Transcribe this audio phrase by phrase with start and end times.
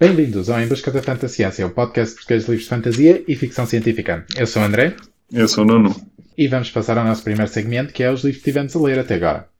[0.00, 3.66] Bem-vindos ao Em Busca da Fantasciência, o podcast português de livros de fantasia e ficção
[3.66, 4.24] científica.
[4.34, 4.96] Eu sou o André.
[5.30, 5.94] Eu sou o Nuno.
[6.38, 8.98] E vamos passar ao nosso primeiro segmento, que é os livros que tivemos a ler
[8.98, 9.50] até agora.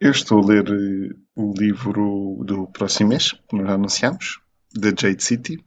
[0.00, 4.40] Eu estou a ler eh, o livro do próximo mês, que nós já anunciamos,
[4.72, 5.58] da Jade City,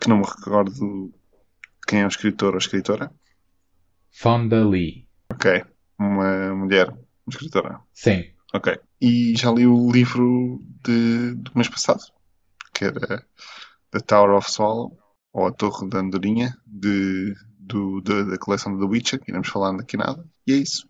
[0.00, 1.12] que não me recordo
[1.84, 3.10] quem é o escritor ou a escritora.
[4.12, 5.08] Fonda Lee.
[5.32, 5.64] Ok.
[5.98, 7.80] Uma mulher, uma escritora.
[7.92, 8.33] Sim.
[8.54, 8.78] Ok.
[9.00, 12.00] E já li o livro de, do mês passado,
[12.72, 13.26] que era
[13.90, 14.96] The Tower of Swallow,
[15.32, 19.76] ou A Torre da Andorinha, de, do, de, da coleção The Witcher, que iremos falar
[19.76, 20.24] daqui nada.
[20.46, 20.88] E é isso.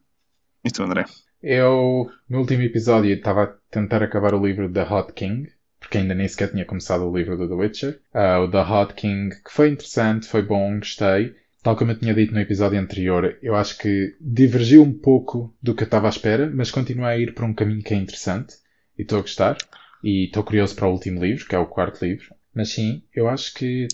[0.62, 1.07] E tu, André?
[1.43, 6.15] Eu, no último episódio, estava a tentar acabar o livro The Hot King, porque ainda
[6.15, 8.01] nem sequer tinha começado o livro do The Witcher.
[8.15, 11.35] Uh, o The Hot King, que foi interessante, foi bom, gostei.
[11.64, 15.74] Tal como eu tinha dito no episódio anterior, eu acho que divergiu um pouco do
[15.74, 18.56] que eu estava à espera, mas continua a ir por um caminho que é interessante
[18.98, 19.56] e estou a gostar.
[20.02, 22.34] E estou curioso para o último livro, que é o quarto livro.
[22.54, 23.88] Mas sim, eu acho que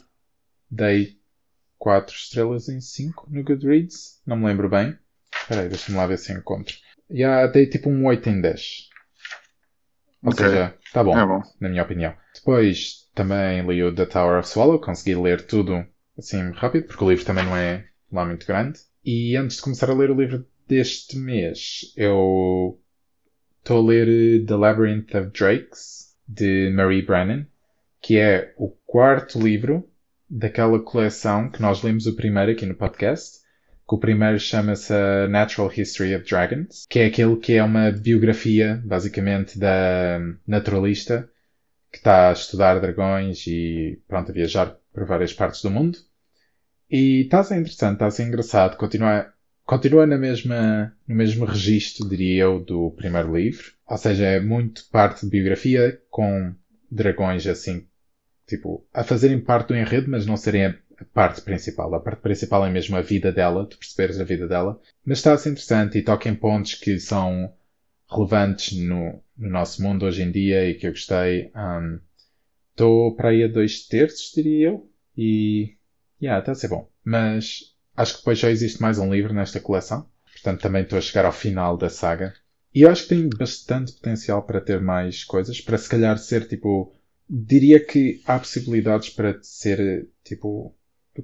[0.69, 1.17] dei
[1.79, 4.21] 4 estrelas em 5 no Goodreads.
[4.27, 4.99] Não me lembro bem.
[5.33, 6.75] Espera aí, deixa-me lá ver se encontro.
[7.09, 8.89] Já dei tipo um 8 em 10.
[10.25, 10.45] Ou Ok.
[10.45, 11.41] seja, está bom, É bom.
[11.61, 12.15] na minha opinião.
[12.35, 15.87] Depois também li o The Tower of Swallow, consegui ler tudo
[16.21, 18.79] assim rápido, porque o livro também não é lá muito grande.
[19.05, 22.81] E antes de começar a ler o livro deste mês, eu
[23.59, 27.47] estou a ler eh, The Labyrinth of Drakes, de Marie Brennan,
[28.01, 29.89] que é o quarto livro
[30.29, 33.41] daquela coleção que nós lemos o primeiro aqui no podcast,
[33.89, 34.95] que o primeiro chama-se
[35.29, 41.29] Natural History of Dragons, que é aquele que é uma biografia, basicamente, da naturalista
[41.91, 45.99] que está a estudar dragões e, pronto, a viajar por várias partes do mundo.
[46.91, 49.33] E está a ser interessante, está a ser engraçado, continua,
[49.65, 53.73] continua na mesma, no mesmo registro, diria eu, do primeiro livro.
[53.87, 56.55] Ou seja, é muito parte de biografia com
[56.91, 57.87] dragões assim,
[58.47, 60.75] tipo, a fazerem parte do enredo, mas não serem a
[61.15, 61.95] parte principal.
[61.95, 64.81] A parte principal é mesmo a vida dela, tu perceberes a vida dela.
[65.05, 67.53] Mas está a ser interessante e toca em pontos que são
[68.11, 71.53] relevantes no, no nosso mundo hoje em dia e que eu gostei.
[71.55, 72.01] Um,
[72.81, 74.91] Estou para aí a dois terços, diria eu.
[75.15, 75.77] E,
[76.21, 76.89] yeah, está a ser bom.
[77.05, 80.09] Mas acho que depois já existe mais um livro nesta coleção.
[80.33, 82.35] Portanto, também estou a chegar ao final da saga.
[82.75, 85.61] E acho que tem bastante potencial para ter mais coisas.
[85.61, 86.95] Para se calhar ser tipo.
[87.29, 90.75] Diria que há possibilidades para ser tipo.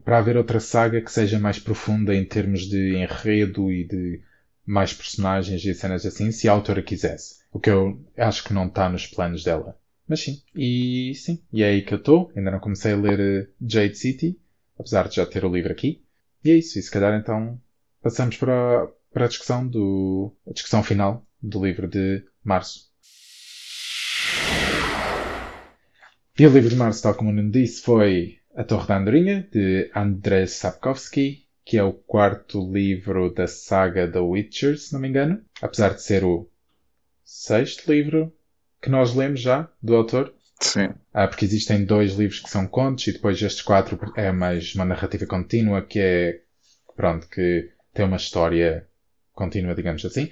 [0.05, 4.21] Para haver outra saga que seja mais profunda em termos de enredo e de
[4.65, 7.37] mais personagens e cenas assim, se a autora quisesse.
[7.53, 9.78] O que eu acho que não está nos planos dela.
[10.09, 10.43] Mas sim.
[10.55, 11.43] E sim.
[11.53, 12.31] E é aí que eu estou.
[12.37, 14.39] Ainda não comecei a ler eh, Jade City.
[14.78, 16.04] Apesar de já ter o livro aqui.
[16.44, 16.78] E é isso.
[16.78, 17.60] E se calhar então
[18.03, 20.32] passamos para, para a discussão do.
[20.47, 22.91] a discussão final do livro de março.
[26.38, 29.48] E o livro de março, tal como o Nuno disse, foi A Torre da Andorinha,
[29.50, 35.09] de Andrzej Sapkowski, que é o quarto livro da saga The Witcher, se não me
[35.09, 35.42] engano.
[35.62, 36.47] Apesar de ser o
[37.25, 38.32] sexto livro
[38.82, 40.32] que nós lemos já, do autor.
[40.66, 40.88] Sim.
[41.12, 44.84] Ah, porque existem dois livros que são contos e depois estes quatro é mais uma
[44.84, 46.41] narrativa contínua que é,
[46.94, 48.87] pronto, que tem uma história
[49.32, 50.31] contínua, digamos assim.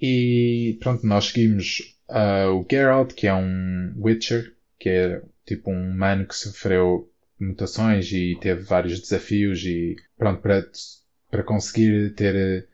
[0.00, 5.90] E pronto, nós seguimos ah, o Geralt, que é um Witcher, que é tipo um
[5.90, 7.10] humano que sofreu
[7.40, 10.64] mutações e teve vários desafios e pronto, para,
[11.30, 12.66] para conseguir ter eh,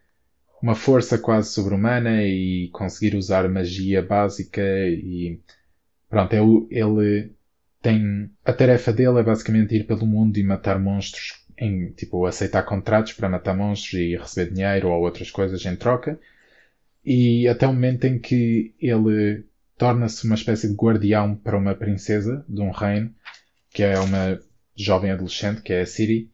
[0.62, 5.40] uma força quase sobre-humana e conseguir usar magia básica e
[6.08, 7.32] pronto, o- ele
[7.82, 12.62] tem a tarefa dele é basicamente ir pelo mundo e matar monstros em tipo aceitar
[12.64, 16.18] contratos para matar monstros e receber dinheiro ou outras coisas em troca.
[17.04, 19.44] E até o momento em que ele
[19.76, 23.14] torna-se uma espécie de guardião para uma princesa de um reino
[23.72, 24.40] que é uma
[24.76, 26.30] jovem adolescente que é a Ciri.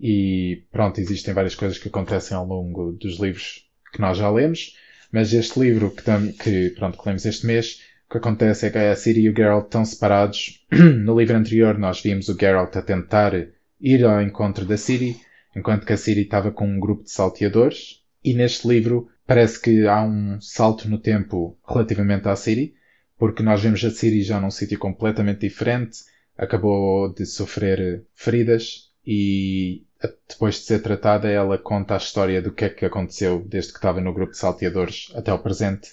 [0.00, 4.76] E pronto, existem várias coisas que acontecem ao longo dos livros que nós já lemos,
[5.10, 6.02] mas este livro que,
[6.42, 9.36] que, pronto, que lemos este mês, o que acontece é que a Ciri e o
[9.36, 10.64] Geralt estão separados.
[11.04, 13.32] No livro anterior nós vimos o Geralt a tentar
[13.80, 15.16] ir ao encontro da Ciri,
[15.54, 19.86] enquanto que a Ciri estava com um grupo de salteadores, e neste livro parece que
[19.88, 22.74] há um salto no tempo relativamente à Ciri,
[23.18, 26.04] porque nós vemos a Ciri já num sítio completamente diferente,
[26.38, 29.82] acabou de sofrer feridas e
[30.28, 33.78] depois de ser tratada ela conta a história do que é que aconteceu desde que
[33.78, 35.90] estava no grupo de salteadores até ao presente.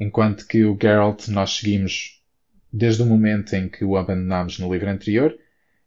[0.00, 2.22] Enquanto que o Geralt nós seguimos
[2.72, 5.36] desde o momento em que o abandonámos no livro anterior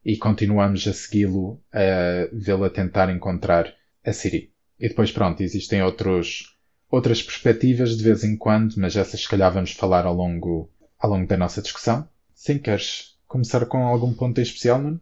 [0.05, 3.73] e continuamos a segui-lo a vê-lo a tentar encontrar
[4.05, 4.51] a Ciri.
[4.79, 6.55] E depois pronto, existem outros
[6.91, 10.69] outras perspectivas de vez em quando, mas essas se calhar vamos falar ao longo,
[10.99, 12.07] ao longo da nossa discussão.
[12.35, 15.01] Sim, queres começar com algum ponto em especial, Nuno?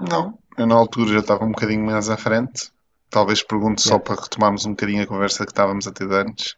[0.00, 2.72] Não, eu na altura já estava um bocadinho mais à frente.
[3.08, 6.56] Talvez pergunte só para retomarmos um bocadinho a conversa que estávamos a ter antes.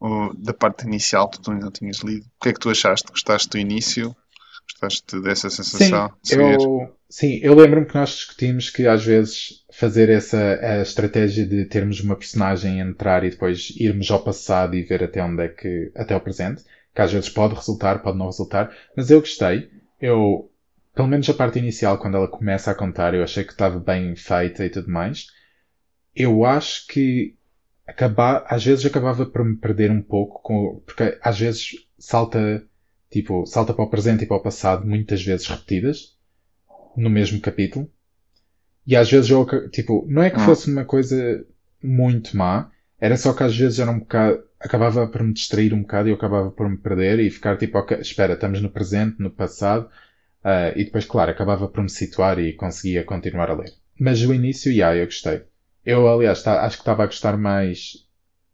[0.00, 2.26] O- da parte inicial, tu ainda não tinhas lido.
[2.26, 3.10] O que é que tu achaste?
[3.10, 4.14] Gostaste do início?
[4.70, 6.58] Gostaste dessa Sim, sensação de seguir?
[6.58, 11.64] eu, sim, eu lembro-me que nós discutimos que às vezes fazer essa a estratégia de
[11.66, 15.92] termos uma personagem entrar e depois irmos ao passado e ver até onde é que,
[15.94, 19.70] até o presente, que às vezes pode resultar, pode não resultar, mas eu gostei.
[20.00, 20.50] Eu,
[20.94, 24.16] pelo menos a parte inicial, quando ela começa a contar, eu achei que estava bem
[24.16, 25.26] feita e tudo mais.
[26.14, 27.37] Eu acho que
[27.88, 32.64] acabar, às vezes acabava por me perder um pouco, com, porque às vezes salta,
[33.10, 36.16] tipo, salta para o presente e para o passado muitas vezes repetidas,
[36.96, 37.90] no mesmo capítulo.
[38.86, 40.44] E às vezes eu, tipo, não é que Hum.
[40.44, 41.44] fosse uma coisa
[41.82, 42.70] muito má,
[43.00, 46.10] era só que às vezes era um bocado, acabava por me distrair um bocado e
[46.12, 49.88] eu acabava por me perder e ficar tipo, ok, espera, estamos no presente, no passado,
[50.44, 53.72] ah, e depois, claro, acabava por me situar e conseguia continuar a ler.
[54.00, 55.42] Mas o início, já, eu gostei.
[55.88, 58.06] Eu, aliás, tá- acho que estava a gostar mais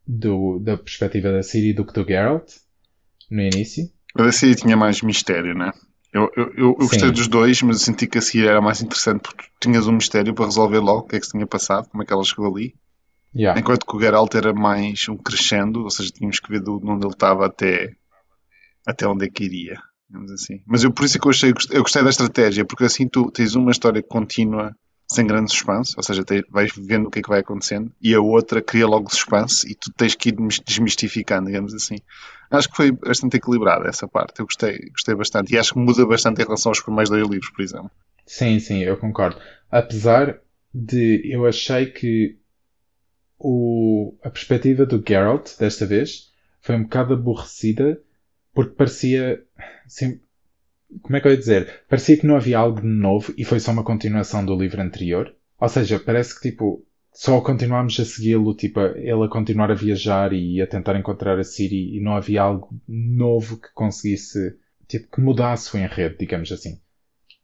[0.06, 2.48] do, da perspectiva da Siri do que do Geralt,
[3.28, 3.90] no início.
[4.16, 5.72] A série tinha mais mistério, né?
[6.12, 8.80] Eu, eu, eu, eu gostei dos dois, mas eu senti que a seguir era mais
[8.80, 11.88] interessante porque tinhas um mistério para resolver logo o que é que se tinha passado,
[11.88, 12.76] como é que ela chegou ali.
[13.34, 13.60] Yeah.
[13.60, 17.04] Enquanto que o Geralt era mais um crescendo, ou seja, tínhamos que ver de onde
[17.04, 17.96] ele estava até,
[18.86, 19.80] até onde é que iria,
[20.32, 20.62] assim.
[20.64, 23.28] Mas eu, por isso é que eu, achei, eu gostei da estratégia, porque assim tu
[23.32, 24.72] tens uma história contínua
[25.14, 28.14] sem grande suspense, ou seja, tens, vais vendo o que é que vai acontecendo, e
[28.14, 31.96] a outra cria logo suspense e tu tens que ir desmis- desmistificando, digamos assim.
[32.50, 36.06] Acho que foi bastante equilibrada essa parte, eu gostei, gostei bastante, e acho que muda
[36.06, 37.90] bastante em relação aos primeiros dois livros, por exemplo.
[38.26, 39.40] Sim, sim, eu concordo.
[39.70, 40.40] Apesar
[40.72, 42.38] de eu achei que
[43.38, 48.00] o, a perspectiva do Geralt, desta vez, foi um bocado aborrecida,
[48.54, 49.42] porque parecia,
[49.84, 50.20] assim,
[51.02, 51.82] como é que eu ia dizer?
[51.88, 55.34] Parecia que não havia algo de novo e foi só uma continuação do livro anterior.
[55.60, 60.32] Ou seja, parece que, tipo, só continuámos a segui-lo, tipo, ele a continuar a viajar
[60.32, 64.56] e a tentar encontrar a Ciri e não havia algo novo que conseguisse,
[64.88, 66.80] tipo, que mudasse o enredo, digamos assim.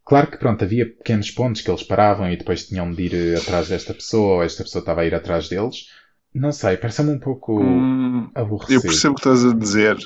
[0.05, 3.37] Claro que pronto, havia pequenos pontos que eles paravam e depois tinham de ir eh,
[3.37, 5.87] atrás desta pessoa, ou esta pessoa estava a ir atrás deles.
[6.33, 8.81] Não sei, parece-me um pouco Hum, eu aborrecido.
[8.81, 9.97] percebo o que estás a dizer,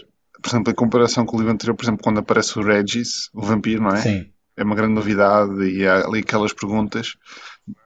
[0.45, 3.41] por exemplo, em comparação com o livro anterior, por exemplo, quando aparece o Regis, o
[3.41, 4.01] vampiro, não é?
[4.01, 7.17] Sim, é uma grande novidade e há ali aquelas perguntas.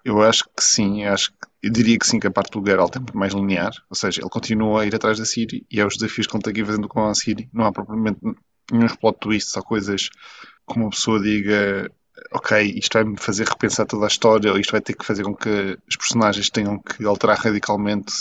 [0.04, 2.66] Eu acho que sim, eu acho que, eu diria que sim, que a parte do
[2.66, 5.80] Geralt é muito mais linear, ou seja, ele continua a ir atrás da Ciri e
[5.80, 7.50] é os desafios que ele que ir fazendo com a Ciri.
[7.54, 8.20] Não há propriamente
[8.70, 10.10] nenhum plot twist, só coisas
[10.66, 11.90] como uma pessoa diga
[12.34, 15.34] ok, isto vai-me fazer repensar toda a história, ou isto vai ter que fazer com
[15.34, 18.12] que os personagens tenham que alterar radicalmente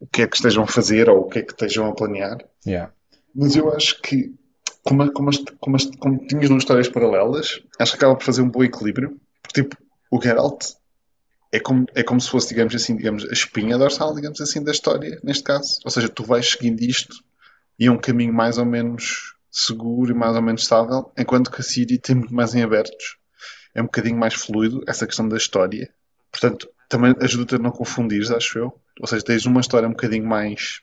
[0.00, 2.38] o que é que estejam a fazer ou o que é que estejam a planear.
[2.66, 2.90] yeah.
[3.34, 4.34] Mas eu acho que,
[4.82, 8.62] como, como, como, como tinhas duas histórias paralelas, acho que acaba por fazer um bom
[8.62, 9.20] equilíbrio.
[9.42, 9.76] Porque, tipo,
[10.10, 10.74] o Geralt
[11.50, 14.72] é como, é como se fosse, digamos assim, digamos, a espinha dorsal, digamos assim, da
[14.72, 15.76] história, neste caso.
[15.84, 17.16] Ou seja, tu vais seguindo isto
[17.78, 21.60] e é um caminho mais ou menos seguro e mais ou menos estável, enquanto que
[21.60, 23.18] a Ciri tem muito mais em abertos.
[23.74, 25.90] É um bocadinho mais fluido, essa questão da história.
[26.30, 28.80] Portanto, também ajuda-te a não confundir, acho eu.
[29.00, 30.80] Ou seja, tens uma história um bocadinho mais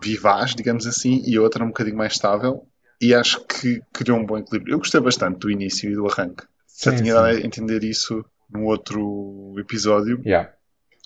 [0.00, 2.66] vivaz, digamos assim, e outra um bocadinho mais estável.
[3.00, 4.74] E acho que criou um bom equilíbrio.
[4.74, 6.44] Eu gostei bastante do início e do arranque.
[6.82, 7.20] Já Sim, tinha sim.
[7.20, 10.52] dado a entender isso num outro episódio Yeah.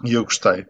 [0.04, 0.66] e eu gostei.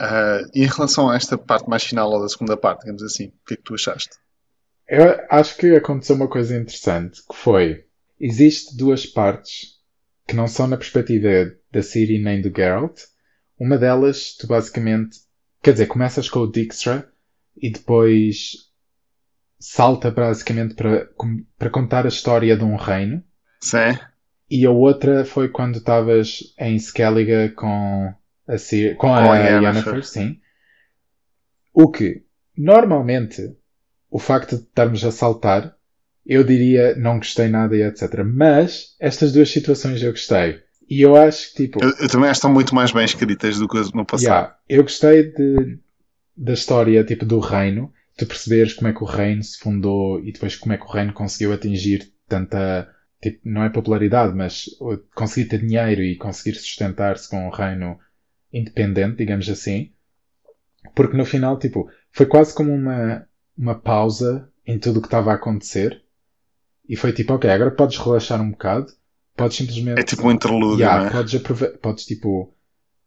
[0.00, 3.26] Ah, e em relação a esta parte mais final ou da segunda parte, digamos assim,
[3.28, 4.16] o que é que tu achaste?
[4.88, 7.86] Eu acho que aconteceu uma coisa interessante, que foi,
[8.18, 9.78] existe duas partes
[10.26, 13.00] que não são na perspectiva da Ciri nem do Geralt.
[13.58, 15.18] Uma delas, tu basicamente,
[15.62, 17.10] quer dizer, começas com o Dijkstra
[17.56, 18.70] e depois
[19.58, 21.08] salta basicamente para,
[21.58, 23.22] para contar a história de um reino.
[23.60, 23.98] Sim?
[24.50, 28.12] E a outra foi quando estavas em Skellige com
[28.48, 29.62] a, Ciri, com a, Com a Yennefer.
[29.62, 30.40] Yennefer, sim.
[31.72, 32.24] O que,
[32.56, 33.54] normalmente,
[34.10, 35.76] o facto de estarmos a saltar,
[36.26, 38.24] eu diria não gostei nada e etc.
[38.24, 40.60] Mas, estas duas situações eu gostei.
[40.90, 43.58] E eu acho que, tipo, Eu, eu também acho que estão muito mais bem escritas
[43.58, 44.22] do que no passado.
[44.24, 45.78] Yeah, eu gostei de,
[46.36, 50.32] da história tipo do reino, tu perceberes como é que o reino se fundou e
[50.32, 52.92] depois como é que o reino conseguiu atingir tanta
[53.22, 54.64] tipo, não é popularidade, mas
[55.14, 57.96] conseguir ter dinheiro e conseguir sustentar-se com um reino
[58.52, 59.92] independente, digamos assim.
[60.94, 65.30] Porque no final, tipo, foi quase como uma, uma pausa em tudo o que estava
[65.30, 66.02] a acontecer.
[66.88, 68.92] E foi tipo, ok, agora podes relaxar um bocado,
[69.40, 71.10] podes simplesmente É tipo um interlúdio, Yeah, não é?
[71.10, 72.54] podes, aprove- podes tipo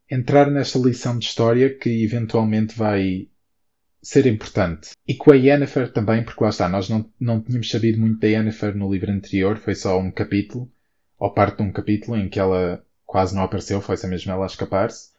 [0.09, 3.27] entrar nesta lição de história que eventualmente vai
[4.01, 4.89] ser importante.
[5.07, 8.27] E com a Yennefer também, porque lá está, nós não, não tínhamos sabido muito da
[8.27, 10.69] Yennefer no livro anterior, foi só um capítulo,
[11.17, 14.43] ou parte de um capítulo em que ela quase não apareceu, foi só mesmo ela
[14.43, 15.11] a escapar-se.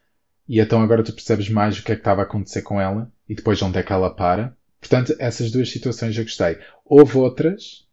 [0.46, 3.10] E então agora tu percebes mais o que é que estava a acontecer com ela
[3.26, 4.54] e depois onde é que ela para.
[4.78, 6.58] Portanto, essas duas situações eu gostei.
[6.84, 7.83] Houve outras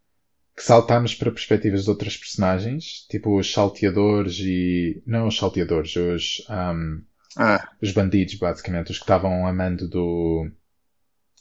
[0.62, 5.02] que saltámos para perspectivas de outras personagens, tipo os salteadores e.
[5.08, 6.46] Não os salteadores, os.
[6.48, 7.02] Um,
[7.36, 10.48] Ah, os bandidos, basicamente, os que estavam amando do.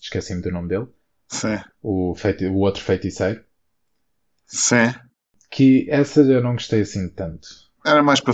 [0.01, 0.87] Esqueci-me do nome dele.
[1.29, 1.59] sim.
[1.83, 2.47] O, feiti...
[2.47, 3.45] o outro feiticeiro.
[4.47, 4.95] Sim.
[5.51, 7.47] Que essas eu não gostei assim tanto.
[7.85, 8.33] Era mais para.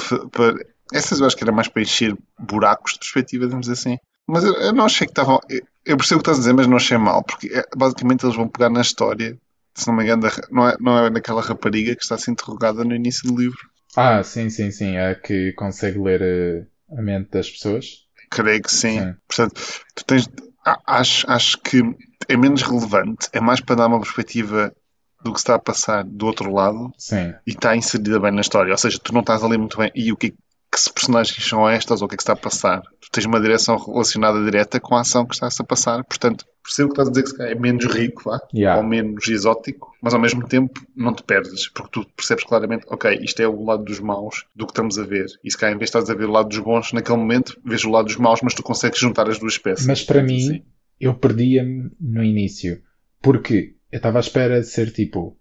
[0.93, 3.99] Essas eu acho que era mais para encher buracos de perspectiva, digamos assim.
[4.25, 5.41] Mas eu, eu não achei que estavam.
[5.49, 8.25] Eu, eu percebo o que estás a dizer, mas não achei mal, porque é, basicamente
[8.25, 9.37] eles vão pegar na história,
[9.77, 12.85] se não me engano, não é, não é naquela rapariga que está a ser interrogada
[12.85, 13.59] no início do livro.
[13.97, 14.97] Ah, sim, sim, sim.
[14.97, 16.67] É que consegue ler eh,
[16.97, 18.07] a mente das pessoas.
[18.31, 19.01] Creio que sim.
[19.01, 19.15] Sim.
[19.27, 19.63] Portanto,
[19.95, 20.29] tu tens.
[20.87, 21.81] Acho, acho que
[22.29, 24.75] é menos relevante, é mais para dar uma perspectiva
[25.23, 27.35] do que se está a passar do outro lado Sim.
[27.47, 28.73] e está inserida bem na história.
[28.73, 29.91] Ou seja, tu não estás ali muito bem.
[29.95, 30.35] E o que,
[30.77, 32.83] que se personagens são estas ou o que é que está a passar?
[33.01, 36.05] Tu tens uma direção relacionada direta com a ação que está-se a passar.
[36.05, 38.83] Portanto, percebo que estás a dizer que se calhar é menos rico, vá, Yeah.
[38.83, 43.19] ou menos exótico, mas ao mesmo tempo não te perdes, porque tu percebes claramente, ok,
[43.23, 45.25] isto é o lado dos maus do que estamos a ver.
[45.43, 47.59] E se calhar em vez de estás a ver o lado dos bons, naquele momento
[47.65, 49.87] vês o lado dos maus, mas tu consegues juntar as duas peças.
[49.87, 50.63] Mas para mim, assim.
[51.01, 52.83] eu perdia-me no início.
[53.23, 55.39] Porque eu estava à espera de ser tipo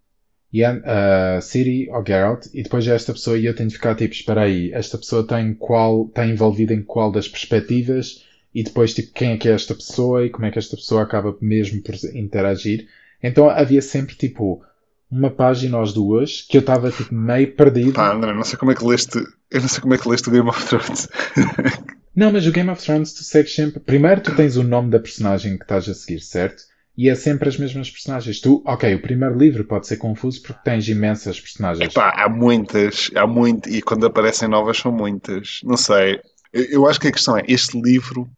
[0.56, 4.14] Ian, uh, Siri ou Geralt e depois esta pessoa e eu tenho de ficar tipo,
[4.14, 8.94] espera aí, esta pessoa está em qual, está envolvida em qual das perspectivas e depois
[8.94, 11.82] tipo, quem é que é esta pessoa e como é que esta pessoa acaba mesmo
[11.82, 12.88] por interagir.
[13.22, 14.64] Então havia sempre tipo
[15.12, 17.94] uma página ou duas que eu estava tipo meio perdido.
[17.94, 19.18] Pá, André, não sei como é que leste.
[19.52, 21.08] Eu não sei como é que leste o Game of Thrones.
[22.16, 23.82] Não, mas o Game of Thrones tu segues sempre.
[23.82, 26.64] Primeiro tu tens o nome da personagem que estás a seguir, certo?
[26.98, 28.40] E é sempre as mesmas personagens.
[28.40, 31.92] Tu, ok, o primeiro livro pode ser confuso porque tens imensas personagens.
[31.92, 35.60] Epá, há muitas, há muito, e quando aparecem novas são muitas.
[35.64, 36.22] Não sei.
[36.54, 38.30] Eu, eu acho que a questão é, este livro,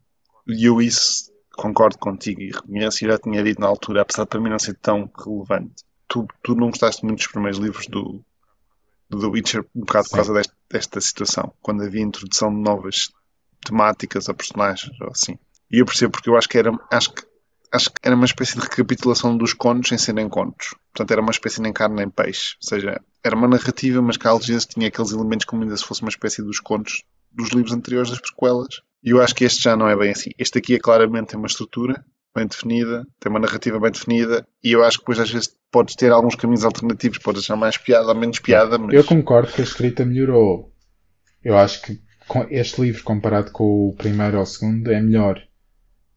[0.47, 4.29] e eu isso concordo contigo e reconheço, e já tinha dito na altura, apesar de
[4.29, 5.83] para mim não ser tão relevante.
[6.07, 8.23] Tu, tu não gostaste muito dos primeiros livros do,
[9.09, 10.09] do The Witcher, um bocado Sim.
[10.09, 13.11] por causa desta, desta situação, quando havia introdução de novas
[13.63, 15.37] temáticas a personagens, ou assim.
[15.69, 17.23] E eu percebo porque eu acho que era, acho que,
[17.71, 20.75] acho que era uma espécie de recapitulação dos contos sem serem contos.
[20.93, 22.55] Portanto, era uma espécie nem carne nem peixe.
[22.61, 25.83] Ou seja, era uma narrativa, mas que às vezes tinha aqueles elementos como ainda se
[25.83, 28.81] fosse uma espécie dos contos dos livros anteriores das prequelas.
[29.03, 30.31] E eu acho que este já não é bem assim.
[30.37, 32.03] Este aqui é claramente uma estrutura
[32.35, 35.95] bem definida, tem uma narrativa bem definida, e eu acho que depois às vezes podes
[35.95, 39.61] ter alguns caminhos alternativos, podes achar mais piada ou menos piada, mas Eu concordo que
[39.61, 40.71] a escrita melhorou.
[41.43, 41.99] Eu acho que
[42.51, 45.41] este livro comparado com o primeiro ou o segundo é melhor.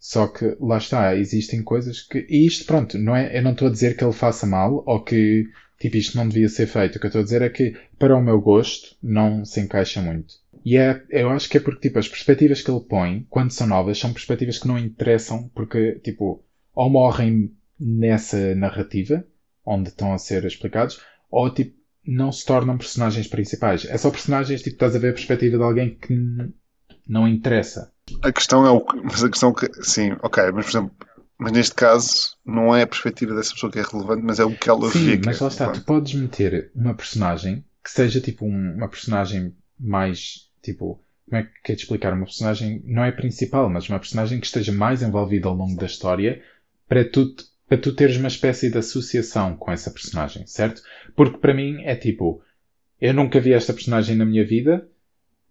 [0.01, 2.27] Só que lá está, existem coisas que.
[2.29, 5.05] E isto, pronto, não é, eu não estou a dizer que ele faça mal ou
[5.05, 5.47] que
[5.79, 6.97] tipo isto não devia ser feito.
[6.97, 10.01] O que eu estou a dizer é que, para o meu gosto, não se encaixa
[10.01, 10.35] muito.
[10.65, 13.67] E é, eu acho que é porque tipo, as perspectivas que ele põe, quando são
[13.67, 16.43] novas, são perspectivas que não interessam, porque tipo,
[16.75, 19.25] ou morrem nessa narrativa,
[19.65, 21.77] onde estão a ser explicados, ou tipo,
[22.07, 23.85] não se tornam personagens principais.
[23.85, 26.15] É só personagens, tipo, estás a ver a perspectiva de alguém que
[27.07, 27.93] não interessa.
[28.23, 30.97] A questão é o que, mas a questão que, sim, ok, mas por exemplo,
[31.39, 34.55] mas neste caso não é a perspectiva dessa pessoa que é relevante, mas é o
[34.57, 37.91] que ela vê Sim, que mas é lá está, tu podes meter uma personagem que
[37.91, 41.03] seja tipo um- uma personagem mais tipo.
[41.29, 42.13] Como é que é de explicar?
[42.13, 45.87] Uma personagem não é principal, mas uma personagem que esteja mais envolvida ao longo da
[45.87, 46.43] história
[46.89, 47.35] para tu,
[47.69, 50.83] para tu teres uma espécie de associação com essa personagem, certo?
[51.15, 52.43] Porque para mim é tipo,
[53.01, 54.87] eu nunca vi esta personagem na minha vida,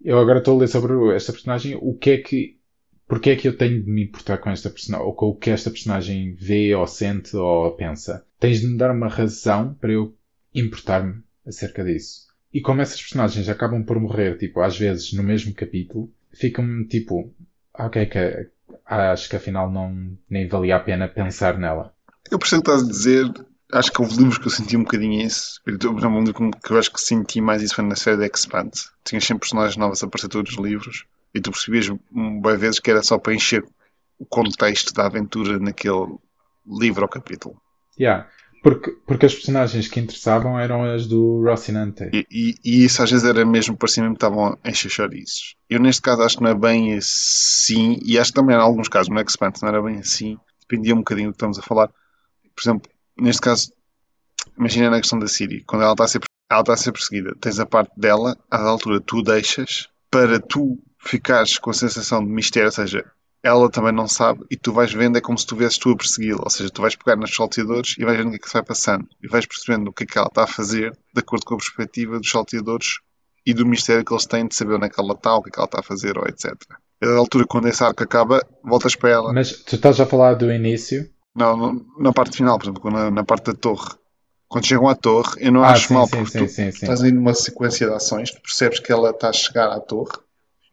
[0.03, 2.57] eu agora estou a ler sobre esta personagem, o que é que,
[3.07, 5.49] porque é que eu tenho de me importar com esta personagem, ou com o que
[5.49, 8.25] esta personagem vê, ou sente, ou pensa?
[8.39, 10.15] Tens de me dar uma razão para eu
[10.53, 12.27] importar-me acerca disso.
[12.53, 17.31] E como essas personagens acabam por morrer, tipo, às vezes no mesmo capítulo, fica-me tipo,
[17.73, 18.49] ah, ok, que,
[18.85, 21.93] acho que afinal não, nem valia a pena pensar nela.
[22.31, 23.25] Eu percebo estás a dizer,
[23.71, 25.61] acho que houve livros que eu senti um bocadinho isso.
[25.67, 28.89] Um livro que eu acho que senti mais isso foi na série The Expanse.
[29.03, 32.89] Tinhas sempre personagens novas a aparecer todos os livros e tu percebias bem vezes que
[32.89, 33.63] era só para encher
[34.17, 36.17] o contexto da aventura naquele
[36.67, 37.61] livro ou capítulo.
[37.99, 38.27] Yeah.
[38.61, 42.09] Porque, porque as personagens que interessavam eram as do Rocinante.
[42.11, 45.55] E, e, e isso às vezes era mesmo, parecia mesmo que estavam a encher chouriços.
[45.69, 48.89] Eu neste caso acho que não é bem assim, e acho que também em alguns
[48.89, 51.88] casos no Expanse não era bem assim, dependia um bocadinho do que estamos a falar.
[51.88, 53.71] Por exemplo, neste caso,
[54.57, 57.35] imagina na questão da Siri, quando ela está a ser, ela está a ser perseguida,
[57.39, 62.29] tens a parte dela, à altura tu deixas, para tu ficares com a sensação de
[62.29, 63.05] mistério, ou seja,
[63.41, 65.95] ela também não sabe e tu vais vendo, é como se tu viesses tu a
[65.95, 66.41] persegui-la.
[66.43, 68.53] Ou seja, tu vais pegar nos salteadores e vais vendo o que é que se
[68.53, 69.07] vai passando.
[69.23, 71.57] E vais percebendo o que é que ela está a fazer de acordo com a
[71.57, 72.99] perspectiva dos salteadores
[73.45, 75.49] e do mistério que eles têm de saber onde é que ela está, o que
[75.49, 76.53] é que ela está a fazer, ou etc.
[77.01, 79.33] A altura, quando esse arco acaba, voltas para ela.
[79.33, 81.09] Mas tu estás a falar do início?
[81.39, 83.96] Não, no- na parte final, por exemplo, na, na parte da torre.
[84.48, 86.72] Quando chegam à torre, eu não Ah, acho sim, mal, sim, porque sim, tu sim,
[86.81, 90.17] estás aí numa sequência de ações, tu percebes que ela está a chegar à torre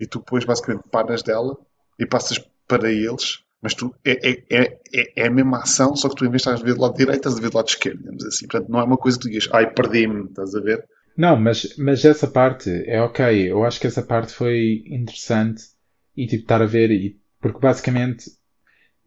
[0.01, 1.57] e tu depois basicamente paras dela
[1.99, 6.09] e passas para eles, mas tu é, é, é, é- é a mesma ação, só
[6.09, 7.57] que tu em vez de estás a ver do lado direito, estás a ver do
[7.57, 8.47] lado esquerdo, digamos assim.
[8.47, 10.87] Portanto, não é uma coisa que tu digas, ai, perdi-me, estás a ver?
[11.17, 13.51] Não, mas, mas essa parte é ok.
[13.51, 15.63] Eu acho que essa parte foi interessante
[16.17, 18.31] e tipo estar a ver, e, porque basicamente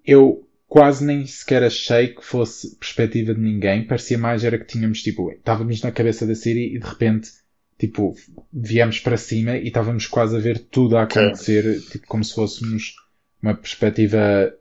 [0.05, 3.85] eu quase nem sequer achei que fosse perspectiva de ninguém.
[3.85, 7.31] Parecia mais era que tínhamos tipo, estávamos na cabeça da Siri e de repente
[7.77, 8.15] tipo
[8.53, 12.95] viemos para cima e estávamos quase a ver tudo a acontecer, tipo como se fôssemos
[13.41, 14.53] uma perspectiva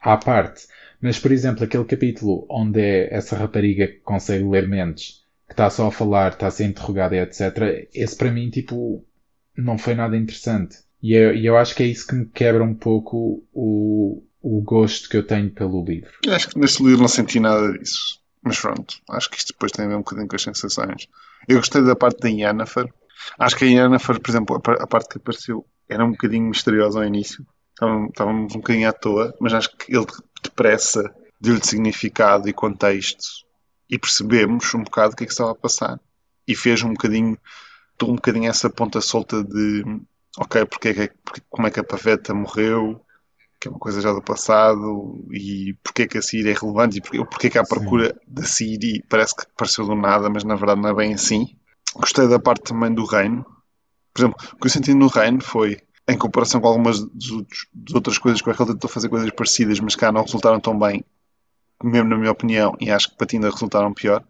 [0.00, 0.66] à parte.
[1.00, 5.70] Mas, por exemplo, aquele capítulo onde é essa rapariga que consegue ler mentes, que está
[5.70, 9.04] só a falar, está a ser interrogada e etc., esse para mim, tipo,
[9.56, 10.78] não foi nada interessante.
[11.00, 14.60] E eu, e eu acho que é isso que me quebra um pouco o, o
[14.60, 16.10] gosto que eu tenho pelo livro.
[16.24, 18.18] Eu acho que neste livro não senti nada disso.
[18.42, 21.08] Mas pronto, acho que isto depois tem a ver um bocadinho com as sensações.
[21.48, 22.86] Eu gostei da parte da Yennefer.
[23.38, 26.44] Acho que a Yennefer, por exemplo, a par- a parte que apareceu era um bocadinho
[26.48, 27.44] misteriosa ao início.
[27.72, 30.06] Estávamos, um bocadinho à toa, mas acho que ele
[30.42, 31.02] depressa
[31.40, 33.24] deu-lhe significado e contexto
[33.90, 35.98] e percebemos um bocado o que é que estava a passar.
[36.46, 37.36] E fez um bocadinho,
[38.02, 39.82] um bocadinho essa ponta solta de
[40.38, 43.00] ok, porque é que, porque- como é que a paveta morreu,
[43.60, 46.98] que é uma coisa já do passado, e porque é que a Siri é relevante,
[46.98, 50.44] e porque, porque é que há procura da Siri, parece que apareceu do nada, mas
[50.44, 51.56] na verdade não é bem assim.
[51.94, 53.44] Gostei da parte também do reino.
[54.14, 58.18] Por exemplo, o que eu senti no reino foi, em comparação com algumas das outras
[58.18, 61.04] coisas que o ele tentou fazer coisas parecidas, mas cá não resultaram tão bem,
[61.82, 64.24] mesmo na minha opinião, e acho que para ti ainda resultaram pior,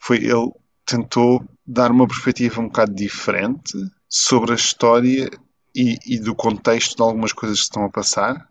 [0.00, 0.50] foi ele
[0.84, 3.72] tentou dar uma perspectiva um bocado diferente
[4.08, 5.30] sobre a história
[5.74, 8.48] e, e do contexto de algumas coisas que estão a passar,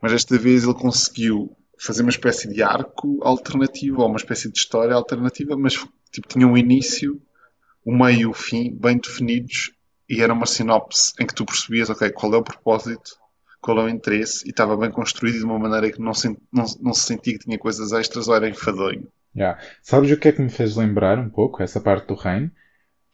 [0.00, 4.58] mas desta vez ele conseguiu fazer uma espécie de arco alternativo ou uma espécie de
[4.58, 5.74] história alternativa, mas
[6.12, 7.20] tipo, tinha um início,
[7.84, 9.72] o meio e o fim bem definidos
[10.08, 13.18] e era uma sinopse em que tu percebias ok, qual é o propósito,
[13.60, 16.64] qual é o interesse e estava bem construído de uma maneira que não se, não,
[16.80, 19.08] não se sentia que tinha coisas extras ou era enfadonho.
[19.36, 19.60] Yeah.
[19.82, 22.50] Sabes o que é que me fez lembrar um pouco essa parte do reino?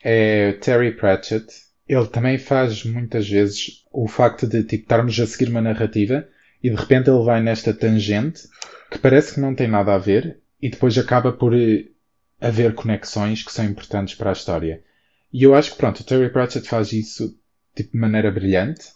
[0.03, 1.47] É Terry Pratchett.
[1.91, 6.25] Ele também faz muitas vezes o facto de tipo, estarmos a seguir uma narrativa
[6.63, 8.49] e de repente ele vai nesta tangente
[8.89, 11.87] que parece que não tem nada a ver e depois acaba por eh,
[12.41, 14.85] haver conexões que são importantes para a história.
[15.33, 17.37] E eu acho que pronto, o Terry Pratchett faz isso
[17.75, 18.93] tipo, de maneira brilhante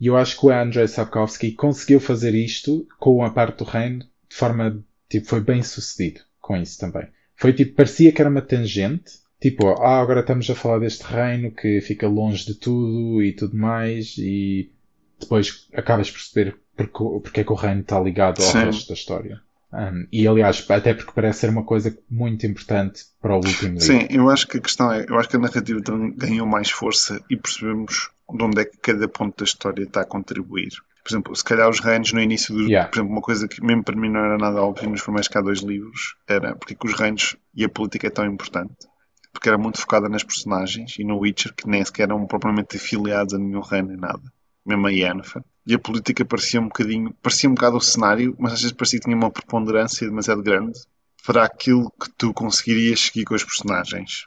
[0.00, 4.00] e eu acho que o Andrei Sapkowski conseguiu fazer isto com a parte do reino
[4.28, 7.06] de forma tipo, foi bem sucedido com isso também.
[7.36, 11.50] Foi tipo, parecia que era uma tangente, tipo, ah, agora estamos a falar deste reino
[11.50, 14.70] que fica longe de tudo e tudo mais, e
[15.18, 18.64] depois acabas por perceber porque, é que o reino está ligado ao Sim.
[18.64, 19.40] resto da história.
[19.72, 23.80] Um, e aliás, até porque parece ser uma coisa muito importante para o último livro.
[23.80, 26.70] Sim, eu acho que a questão é, eu acho que a narrativa também ganhou mais
[26.70, 30.70] força e percebemos de onde é que cada ponto da história está a contribuir.
[31.02, 32.62] Por exemplo, se calhar os reinos no início do.
[32.62, 32.88] Yeah.
[32.88, 35.40] Por exemplo, uma coisa que mesmo para mim não era nada óbvio nos primeiros cá
[35.40, 38.91] dois livros era porque é que os reinos e a política é tão importante.
[39.32, 43.34] Porque era muito focada nas personagens e no Witcher, que nem sequer eram propriamente afiliados
[43.34, 44.22] a nenhum reino nem nada.
[44.64, 45.42] Mesmo a Yennefer.
[45.66, 47.14] E a política parecia um bocadinho.
[47.22, 50.78] parecia um bocado o cenário, mas às vezes parecia que tinha uma preponderância demasiado grande
[51.26, 54.26] para aquilo que tu conseguirias seguir com os personagens.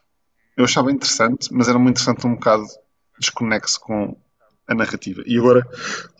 [0.58, 2.66] Eu achava interessante, mas era muito interessante um bocado
[3.20, 4.18] desconexo com
[4.68, 5.22] a narrativa.
[5.26, 5.66] E agora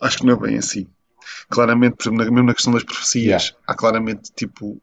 [0.00, 0.86] acho que não é bem assim.
[1.48, 3.56] Claramente, por exemplo, na- mesmo na questão das profecias, Yeah.
[3.66, 4.80] há claramente tipo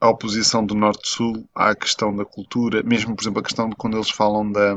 [0.00, 3.96] a oposição do norte-sul, a questão da cultura, mesmo por exemplo a questão de quando
[3.96, 4.74] eles falam da,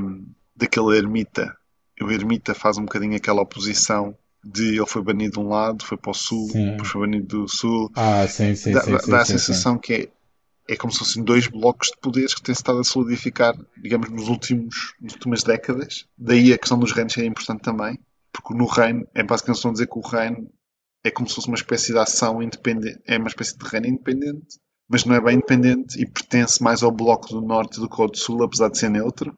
[0.55, 1.55] daquele ermita.
[2.01, 5.97] O ermita faz um bocadinho aquela oposição de ele foi banido de um lado, foi
[5.97, 6.71] para o sul, Sim.
[6.71, 8.91] depois foi banido do sul, Ah, sim, sim, dá, sim.
[8.91, 12.33] dá- sim, dá a sensação que é, é como se fossem dois blocos de poderes
[12.33, 16.07] que têm estado a solidificar, digamos, nos últimos, nas últimas décadas.
[16.17, 17.99] Daí a questão dos reinos é importante também,
[18.33, 20.49] porque no reino, é basicamente estão a dizer que o reino
[21.03, 24.59] é como se fosse uma espécie de ação independente, é uma espécie de reino independente,
[24.91, 28.09] mas não é bem independente e pertence mais ao bloco do norte do que ao
[28.09, 29.37] do sul, apesar de ser neutro.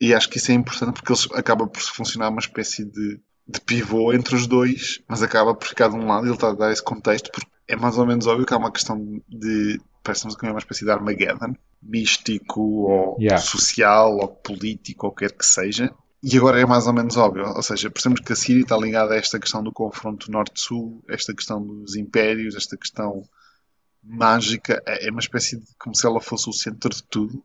[0.00, 3.60] E acho que isso é importante porque eles acaba por funcionar uma espécie de, de
[3.60, 6.54] pivô entre os dois, mas acaba por ficar de um lado e ele está a
[6.54, 10.34] dar esse contexto porque é mais ou menos óbvio que há uma questão de parece-nos
[10.34, 13.38] que é uma espécie de Armageddon místico ou Yeah.
[13.38, 17.16] social ou político ou o que quer que seja e agora é mais ou menos
[17.16, 17.46] óbvio.
[17.46, 21.34] Ou seja, percebemos que a Síria está ligada a esta questão do confronto norte-sul, esta
[21.34, 23.22] questão dos impérios, esta questão
[24.02, 24.82] mágica.
[24.86, 27.42] É, é uma espécie de como se ela fosse o centro de tudo.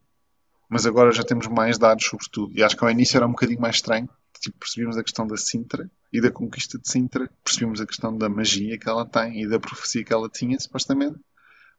[0.69, 2.57] Mas agora já temos mais dados sobre tudo.
[2.57, 4.09] E acho que ao início era um bocadinho mais estranho.
[4.39, 7.29] Tipo, percebíamos a questão da Sintra e da conquista de Sintra.
[7.43, 11.19] Percebíamos a questão da magia que ela tem e da profecia que ela tinha, supostamente.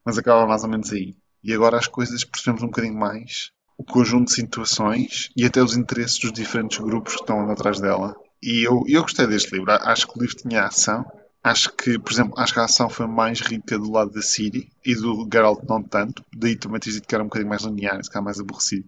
[0.05, 1.15] Mas acaba mais ou menos aí.
[1.43, 5.77] E agora as coisas percebemos um bocadinho mais o conjunto de situações e até os
[5.77, 8.15] interesses dos diferentes grupos que estão atrás dela.
[8.41, 9.71] E eu, eu gostei deste livro.
[9.71, 11.05] Acho que o livro tinha ação.
[11.43, 14.69] Acho que, por exemplo, acho que a ação foi mais rica do lado da Siri
[14.85, 16.23] e do Geralt não tanto.
[16.35, 18.85] Daí também tens dito que era um bocadinho mais linear, se calhar mais aborrecido.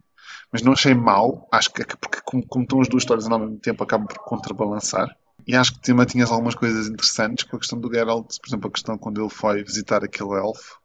[0.52, 1.48] Mas não achei mau.
[1.52, 5.16] Acho que, porque como, como estão as duas histórias ao mesmo tempo, acaba por contrabalançar.
[5.48, 8.38] E acho que também tinhas algumas coisas interessantes com a questão do Geralt.
[8.40, 10.80] Por exemplo, a questão quando ele foi visitar aquele elfo.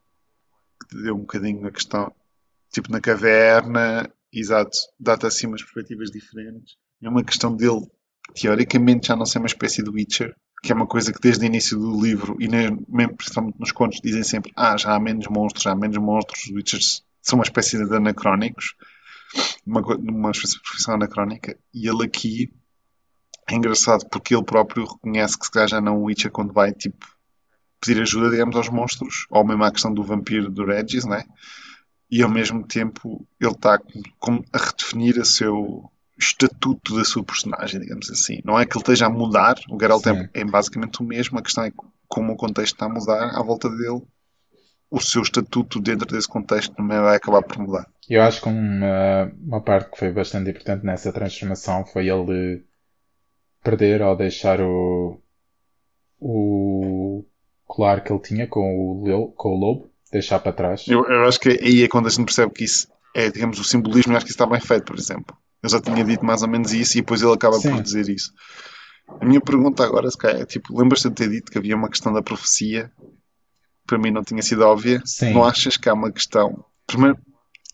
[0.88, 2.12] Que deu um bocadinho a questão
[2.74, 6.76] tipo na caverna, exato, dá-te assim umas perspectivas diferentes.
[7.00, 7.86] É uma questão dele,
[8.34, 11.46] teoricamente, já não ser uma espécie de Witcher, que é uma coisa que desde o
[11.46, 15.62] início do livro, e mesmo principalmente nos contos, dizem sempre: ah, já há menos monstros,
[15.62, 18.74] já há menos monstros, os Witchers são uma espécie de anacrónicos,
[19.66, 22.50] uma, uma espécie de profissão anacrónica, e ele aqui
[23.46, 26.72] é engraçado porque ele próprio reconhece que se calhar já não um Witcher quando vai
[26.72, 27.06] tipo
[27.78, 31.24] pedir ajuda, digamos, aos monstros, ou mesmo à questão do vampiro do Regis, né?
[32.10, 38.10] e ao mesmo tempo ele está a redefinir o seu estatuto da sua personagem, digamos
[38.10, 38.40] assim.
[38.44, 41.42] Não é que ele esteja a mudar, o Geralt é, é, basicamente o mesmo, a
[41.42, 41.72] questão é
[42.08, 44.02] como o contexto está a mudar à volta dele,
[44.90, 47.86] o seu estatuto dentro desse contexto também vai acabar por mudar.
[48.08, 52.64] Eu acho que uma, uma parte que foi bastante importante nessa transformação foi ele
[53.62, 55.20] perder ou deixar o,
[56.20, 57.24] o
[57.66, 60.86] colar que ele tinha com o, com o lobo deixar para trás.
[60.86, 63.64] Eu, eu acho que aí é quando a gente percebe que isso é, digamos, o
[63.64, 65.36] simbolismo, eu acho que isso está bem feito, por exemplo.
[65.64, 67.70] Eu já tinha dito mais ou menos isso e depois ele acaba Sim.
[67.70, 68.34] por dizer isso.
[69.18, 72.22] A minha pergunta agora é, tipo, lembras-te de ter dito que havia uma questão da
[72.22, 72.92] profecia?
[73.86, 75.00] Para mim não tinha sido óbvia.
[75.06, 75.32] Sim.
[75.32, 76.62] Não achas que há uma questão...
[76.86, 77.16] Primeiro,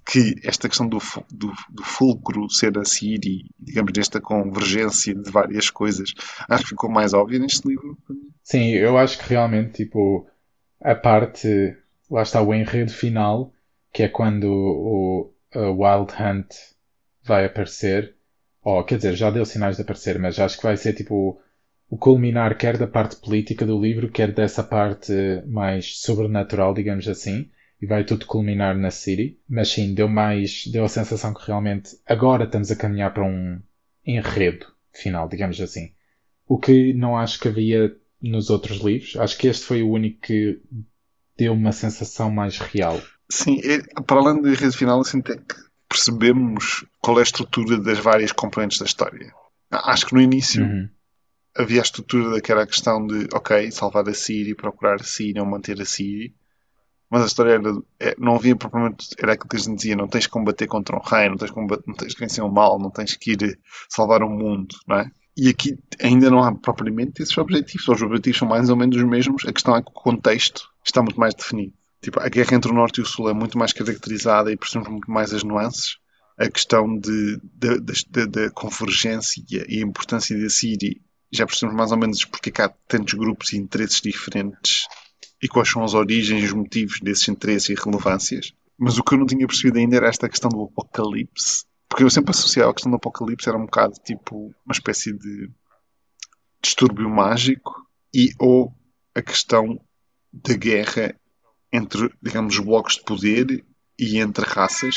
[0.07, 0.99] que esta questão do,
[1.33, 6.15] do, do fulcro ser a Siri, digamos, desta convergência de várias coisas,
[6.49, 7.99] acho que ficou mais óbvia neste livro.
[8.45, 10.29] Sim, eu acho que realmente, tipo,
[10.81, 11.77] a parte
[12.09, 13.53] lá está o enredo final,
[13.93, 16.55] que é quando o, o Wild Hunt
[17.31, 18.15] vai aparecer.
[18.63, 21.41] Ou, quer dizer, já deu sinais de aparecer, mas acho que vai ser tipo
[21.89, 25.13] o culminar quer da parte política do livro, quer dessa parte
[25.47, 29.39] mais sobrenatural, digamos assim, e vai tudo culminar na City.
[29.49, 33.61] Mas sim, deu mais, deu a sensação que realmente agora estamos a caminhar para um
[34.05, 35.93] enredo final, digamos assim.
[36.47, 39.17] O que não acho que havia nos outros livros.
[39.17, 40.61] Acho que este foi o único que
[41.37, 43.01] deu uma sensação mais real.
[43.31, 43.61] Sim,
[44.07, 45.33] para além do enredo final, assim, que
[45.91, 49.35] percebemos qual é a estrutura das várias componentes da história.
[49.71, 50.89] Acho que no início uhum.
[51.57, 55.81] havia a estrutura daquela questão de, ok, salvar a Síria, procurar a Síria ou manter
[55.81, 56.33] a Síria.
[57.11, 60.07] Mas a história era, é, não havia propriamente, era aquilo que a gente dizia, não
[60.07, 62.49] tens que combater contra um rei, não tens, que combater, não tens que vencer o
[62.49, 65.11] mal, não tens que ir salvar o mundo, não é?
[65.37, 67.89] E aqui ainda não há propriamente esses objetivos.
[67.89, 69.45] Os objetivos são mais ou menos os mesmos.
[69.45, 71.73] A questão é que o contexto está muito mais definido.
[72.01, 74.91] Tipo, a guerra entre o Norte e o Sul é muito mais caracterizada e percebemos
[74.91, 75.99] muito mais as nuances.
[76.39, 80.97] A questão da convergência e a importância da Síria
[81.31, 84.87] já percebemos mais ou menos porque é há tantos grupos e interesses diferentes
[85.43, 88.53] e quais são as origens e os motivos desses interesses e relevâncias.
[88.79, 92.11] Mas o que eu não tinha percebido ainda era esta questão do apocalipse porque eu
[92.11, 95.51] sempre associava a questão do apocalipse era um bocado tipo uma espécie de
[96.63, 97.75] distúrbio mágico
[98.15, 98.73] e ou
[99.13, 99.79] a questão
[100.33, 101.15] da guerra
[101.73, 103.65] entre, digamos, os blocos de poder
[103.99, 104.97] e entre raças.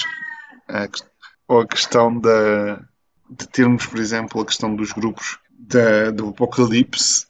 [0.68, 0.88] A,
[1.48, 2.82] ou a questão da,
[3.30, 7.26] de termos, por exemplo, a questão dos grupos da, do apocalipse.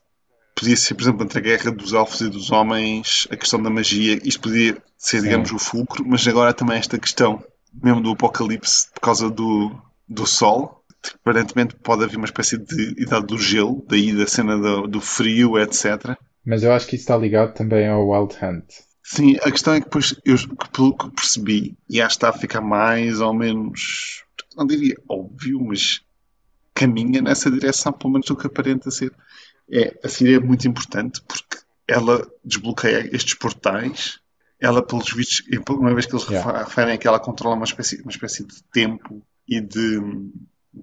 [0.56, 3.70] Podia ser, por exemplo, entre a guerra dos elfos e dos homens, a questão da
[3.70, 4.20] magia.
[4.24, 5.56] Isto podia ser, digamos, Sim.
[5.56, 7.44] o fulcro, mas agora também esta questão
[7.82, 9.72] mesmo do apocalipse por causa do,
[10.08, 10.84] do sol.
[11.22, 15.60] Aparentemente pode haver uma espécie de idade do gelo, daí da cena do, do frio,
[15.60, 16.16] etc.
[16.46, 18.66] Mas eu acho que isso está ligado também ao Wild Hunt.
[19.04, 20.38] Sim, a questão é que depois, eu,
[20.72, 24.24] pelo que percebi, e acho que está a ficar mais ou menos,
[24.56, 26.02] não diria óbvio, mas
[26.74, 29.12] caminha nessa direção, pelo menos o que aparenta ser.
[29.70, 34.24] É, a Síria é muito importante porque ela desbloqueia estes portais
[34.64, 36.64] ela, pelos vistos, uma vez que eles yeah.
[36.64, 40.00] referem que ela controla uma espécie, uma espécie de tempo e de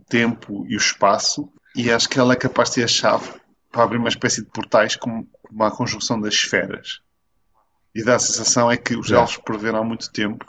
[0.06, 3.33] tempo e o espaço, e acho que ela é capaz de ter a chave
[3.72, 7.00] para abrir uma espécie de portais como uma conjunção das esferas.
[7.94, 9.22] E dá a sensação é que os yeah.
[9.22, 10.44] elfos preveram há muito tempo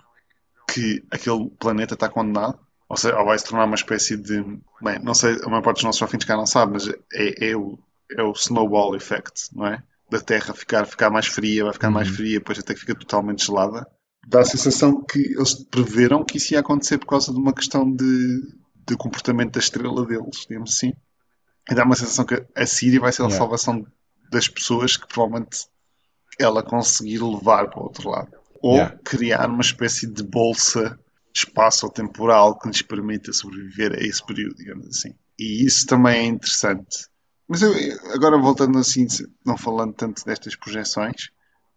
[0.71, 4.41] que aquele planeta está condenado, ou, seja, ou vai se tornar uma espécie de.
[4.81, 7.55] Bem, não sei, a maior parte dos nossos ouvintes cá não sabe, mas é, é,
[7.55, 7.79] o,
[8.11, 9.81] é o snowball effect, não é?
[10.09, 12.15] Da Terra ficar, ficar mais fria, vai ficar mais Uhum.
[12.15, 13.87] fria, depois até que fica totalmente gelada.
[14.27, 17.89] Dá a sensação que eles preveram que isso ia acontecer por causa de uma questão
[17.89, 18.41] de,
[18.87, 20.93] de comportamento da estrela deles, digamos assim.
[21.69, 23.37] E dá uma sensação que a Síria vai ser a Yeah.
[23.37, 23.85] salvação
[24.29, 25.65] das pessoas que provavelmente
[26.41, 28.31] ela conseguir levar para o outro lado.
[28.61, 28.97] Ou Yeah.
[29.03, 30.99] criar uma espécie de bolsa
[31.33, 35.13] espaço-temporal que lhes permita sobreviver a esse período, digamos assim.
[35.39, 37.07] E isso também é interessante.
[37.47, 37.73] Mas eu,
[38.13, 39.07] agora voltando assim,
[39.45, 41.29] não falando tanto destas projeções,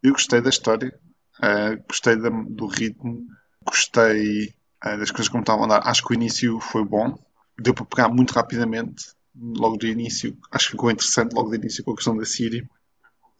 [0.03, 0.93] eu gostei da história,
[1.41, 3.27] ah, gostei da- do ritmo,
[3.65, 5.89] gostei ah, das coisas como estavam a andar.
[5.89, 7.17] Acho que o início foi bom,
[7.59, 10.37] deu para pegar muito rapidamente, logo do início.
[10.53, 12.69] Acho que ficou interessante logo do início com a questão da Síria.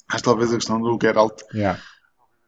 [0.09, 1.81] Acho que talvez a questão do Geralt Yeah.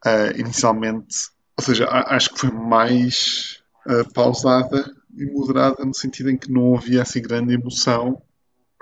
[0.05, 1.17] ah, inicialmente,
[1.59, 4.85] ou seja, acho que foi mais ah, pausada
[5.17, 8.21] e moderada no sentido em que não havia assim grande emoção.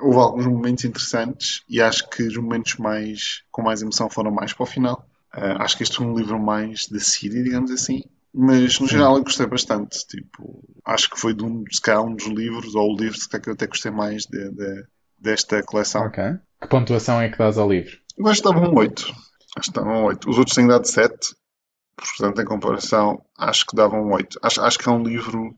[0.01, 4.53] Houve alguns momentos interessantes e acho que os momentos mais com mais emoção foram mais
[4.53, 5.07] para o final.
[5.33, 8.03] Ah, acho que este foi um livro mais da Síria, digamos assim.
[8.37, 8.95] Mas no Sim.
[8.95, 10.05] geral eu gostei bastante.
[10.09, 13.29] Tipo, acho que foi de um, se calhar, um dos livros, ou o livro se
[13.29, 14.85] calhar, que eu até gostei mais de- de-
[15.17, 16.03] desta coleção.
[16.07, 16.23] Ok.
[16.61, 17.97] Que pontuação é que dás ao livro?
[18.17, 19.15] Eu acho que dava um 8.
[19.57, 20.31] Acho que dava um 8.
[20.31, 21.35] Os outros têm dado 7.
[21.97, 24.39] Portanto, em comparação, acho que dava um 8.
[24.43, 25.57] Acho, acho que é um livro.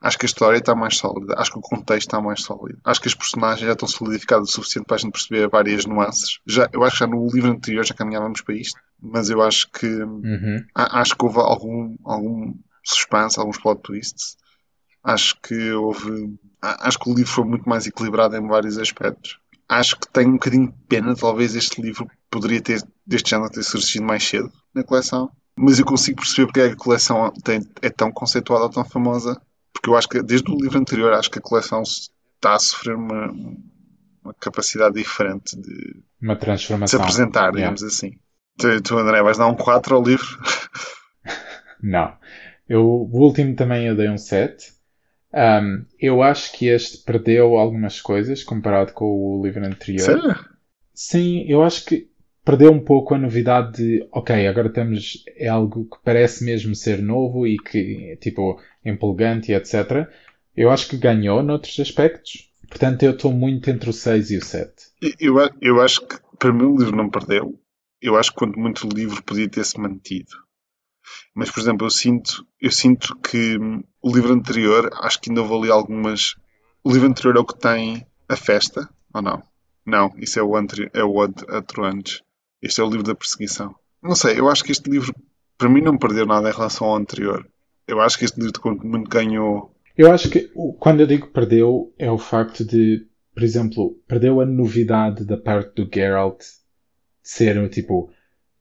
[0.00, 1.34] Acho que a história está mais sólida.
[1.38, 2.80] Acho que o contexto está mais sólido.
[2.84, 6.38] Acho que as personagens já estão solidificadas o suficiente para a gente perceber várias nuances.
[6.46, 8.80] Já, eu acho que já no livro anterior já caminhávamos para isto.
[9.00, 9.86] Mas eu acho que.
[9.86, 10.64] Uhum.
[10.74, 14.36] a- Acho que houve algum, algum suspense, alguns plot twists.
[15.04, 16.36] Acho que houve.
[16.60, 19.38] Acho que o livro foi muito mais equilibrado em vários aspectos.
[19.80, 23.62] Acho que tenho um bocadinho de pena, talvez este livro poderia ter, deste género, ter
[23.62, 25.30] surgido mais cedo na coleção.
[25.56, 28.84] Mas eu consigo perceber porque é que a coleção tem- é tão conceituada ou tão
[28.84, 29.40] famosa.
[29.72, 32.94] Porque eu acho que desde o livro anterior, acho que a coleção está a sofrer
[32.96, 33.30] uma,
[34.22, 37.00] uma capacidade diferente de, Uma de se transformação.
[37.00, 37.56] apresentar, Yeah.
[37.56, 38.12] digamos assim.
[38.58, 40.26] Tu, tu, André, vais dar um 4 ao livro?
[41.82, 42.16] Não.
[42.68, 44.72] Eu, o último também eu dei um 7.
[45.34, 50.04] Um, eu acho que este perdeu algumas coisas comparado com o livro anterior.
[50.04, 50.52] Sério?
[50.94, 52.10] Sim, eu acho que
[52.44, 57.00] perdeu um pouco a novidade de, ok, agora estamos, é algo que parece mesmo ser
[57.00, 60.08] novo e que, tipo, empolgante e etc.
[60.54, 62.50] Eu acho que ganhou noutros aspectos.
[62.68, 64.72] Portanto, eu estou muito entre o 6 e o 7.
[65.20, 67.58] Eu, eu acho que para mim o livro não perdeu.
[68.00, 70.32] Eu acho que quanto muito o livro podia ter-se mantido.
[71.34, 75.42] Mas, por exemplo, eu sinto, eu sinto que hum, o livro anterior, acho que ainda
[75.42, 76.34] houve ali algumas.
[76.84, 79.42] O livro anterior é o que tem a festa, ou não?
[79.84, 80.90] Não, isso é o, anteri...
[80.92, 82.22] é o outro antes.
[82.60, 83.74] Este é o livro da perseguição.
[84.02, 85.14] Não sei, eu acho que este livro,
[85.58, 87.46] para mim, não perdeu nada em relação ao anterior.
[87.86, 89.74] Eu acho que este livro, muito, ganhou.
[89.96, 94.46] Eu acho que quando eu digo perdeu, é o facto de, por exemplo, perdeu a
[94.46, 96.40] novidade da parte do Geralt
[97.22, 98.10] ser, tipo,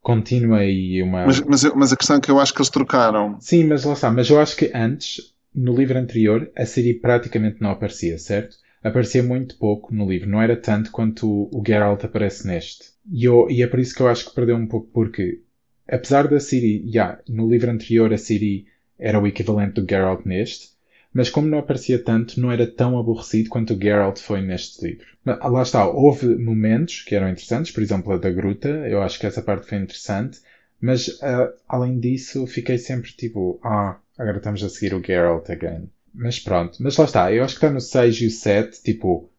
[0.01, 1.25] contínua e uma.
[1.25, 3.39] Mas, mas, mas a questão é que eu acho que eles trocaram.
[3.39, 4.11] Sim, mas lá está.
[4.11, 8.57] Mas eu acho que antes, no livro anterior, a Ciri praticamente não aparecia, certo?
[8.83, 10.29] Aparecia muito pouco no livro.
[10.29, 12.85] Não era tanto quanto o, o Geralt aparece neste.
[13.11, 15.41] E, eu- e é por isso que eu acho que perdeu um pouco, porque
[15.87, 18.65] apesar da Ciri, já, no livro anterior a Ciri
[18.97, 20.69] era o equivalente do Geralt neste,
[21.13, 25.05] mas como não aparecia tanto, não era tão aborrecido quanto o Geralt foi neste livro.
[25.23, 29.01] Mas, ah, lá está, houve momentos que eram interessantes, por exemplo, a da gruta, eu
[29.01, 30.39] acho que essa parte foi interessante,
[30.79, 35.89] mas ah, além disso, fiquei sempre tipo, ah, agora estamos a seguir o Geralt again.
[36.13, 39.29] Mas pronto, mas lá está, eu acho que está no 6 e o 7, tipo,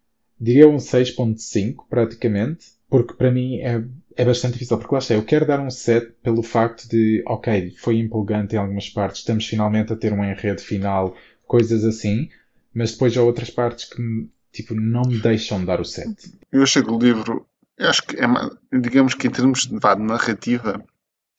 [0.41, 3.83] diria um 6.5 praticamente, porque para mim é,
[4.17, 7.75] é bastante difícil, porque lá está, eu quero dar um 7 pelo facto de, ok,
[7.79, 11.15] foi empolgante em algumas partes, estamos finalmente a ter um enredo final,
[11.47, 12.29] coisas assim,
[12.75, 16.33] mas depois há outras partes que, tipo, não me deixam dar o 7.
[16.51, 17.47] Eu achei que o livro,
[17.79, 20.83] acho que é, ma- digamos que em termos de, de narrativa,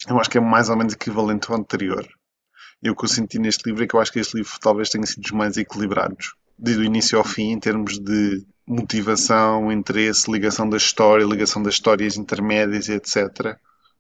[0.08, 2.08] eu acho que é mais ou menos equivalente ao anterior.
[2.82, 4.90] E o que eu senti neste livro é que eu acho que este livro talvez
[4.90, 10.30] tenha sido dos mais equilibrados, desde o início ao fim, em termos de motivação, interesse,
[10.32, 13.58] ligação da história, ligação das histórias intermédias e etc.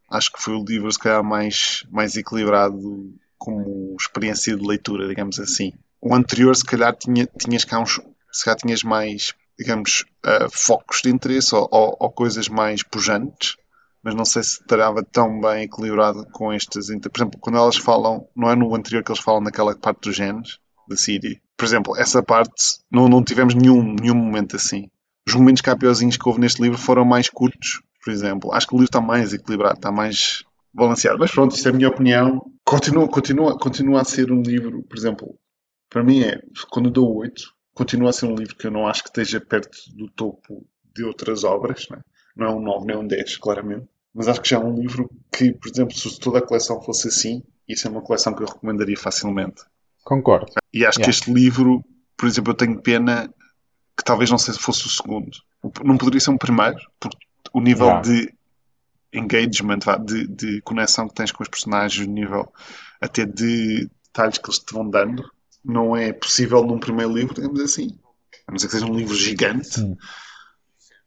[0.10, 5.40] Acho que foi o livro, se calhar, mais, mais equilibrado como experiência de leitura, digamos
[5.40, 5.74] assim.
[6.06, 8.00] O anterior, se calhar, tinha, tinhas cá uns,
[8.32, 13.56] se calhar tinhas mais, digamos, ah, focos de interesse ou, ou- ou coisas mais pujantes,
[14.04, 16.88] mas não sei se estarava tão bem equilibrado com estas.
[16.88, 20.16] Por exemplo, quando elas falam, não é no anterior que eles falam naquela parte dos
[20.16, 21.42] genes da Siri.
[21.56, 24.90] Por exemplo, essa parte não, não tivemos nenhum, nenhum momento assim.
[25.26, 28.52] Os momentos capiozinhos que houve neste livro foram mais curtos, por exemplo.
[28.54, 31.18] Acho que o livro está mais equilibrado, está mais balanceado.
[31.20, 32.42] Mas pronto, isto é a minha opinião.
[32.66, 35.40] Continua, continua, continua a ser um livro, por exemplo,
[35.94, 39.04] Para mim é, quando dou 8, continua a ser um livro que eu não acho
[39.04, 42.02] que esteja perto do topo de outras obras, não é,
[42.36, 43.86] não é um 9 nem um 10, claramente.
[44.12, 47.10] Mas acho que já é um livro que, por exemplo, se toda a coleção fosse
[47.10, 49.62] assim, isso é uma coleção que eu recomendaria facilmente.
[50.04, 50.52] Concordo.
[50.74, 51.04] E acho Yeah.
[51.04, 51.86] que este livro,
[52.18, 53.32] por exemplo, eu tenho pena
[53.96, 55.38] que talvez não fosse o segundo.
[55.84, 57.18] Não poderia ser um primeiro, porque
[57.54, 58.02] o nível Yeah.
[58.02, 58.34] de
[59.14, 62.52] engagement, de, de conexão que tens com os personagens, o nível
[63.00, 65.24] até de detalhes que eles te vão dando,
[65.64, 67.98] não é possível num primeiro livro, digamos assim.
[68.48, 69.68] A não ser que seja um livro gigante.
[69.68, 69.98] Sim.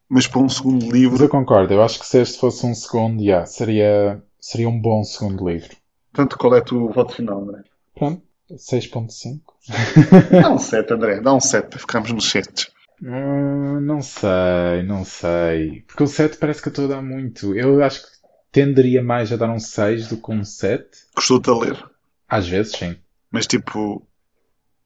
[0.09, 1.75] Mas para um segundo Mas livro, eu concordo.
[1.75, 5.77] Eu acho que se este fosse um segundo, yeah, seria, seria um bom segundo livro.
[6.13, 7.63] portanto, qual é o voto final, André?
[7.95, 8.23] Pronto.
[8.53, 9.41] 6.5.
[10.41, 12.71] Dá um 7, André, dá um 7 para ficarmos nos 7.
[13.03, 15.83] Hum, não sei, não sei.
[15.87, 17.55] Porque o 7 parece que eu estou a dar muito.
[17.57, 18.09] Eu acho que
[18.53, 20.87] tenderia mais a dar um 6 do que um 7.
[21.15, 21.85] Gostou-te a ler?
[22.29, 22.97] Às vezes, sim.
[23.31, 24.06] Mas tipo,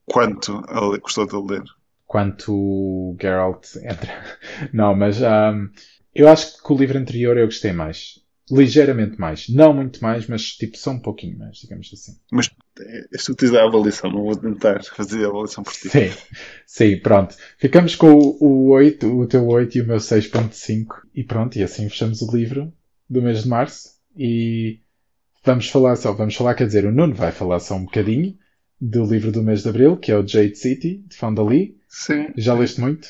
[0.06, 1.62] quanto a gostou-te a ler?
[2.06, 4.24] Quanto o Geralt entra.
[4.72, 5.70] Não, mas hum,
[6.14, 8.20] eu acho que o livro anterior eu gostei mais.
[8.50, 9.48] Ligeiramente mais.
[9.48, 12.18] Não muito mais, mas tipo só um pouquinho mais, digamos assim.
[12.32, 15.88] Mas tu que tens a avaliação, não vou tentar fazer a avaliação por ti.
[15.88, 16.10] Sim,
[16.66, 17.36] sim, pronto.
[17.58, 20.86] Ficamos com o, o 8, o teu 8 e o meu 6.5.
[21.14, 22.72] E pronto, e assim fechamos o livro
[23.08, 23.90] do mês de março.
[24.16, 24.80] E
[25.44, 28.36] vamos falar só, vamos falar, quer dizer, o Nuno vai falar só um bocadinho
[28.80, 31.78] do livro do mês de abril, que é o Jade City, de Fonda Lee.
[31.88, 32.32] Sim.
[32.36, 33.08] Já leste muito?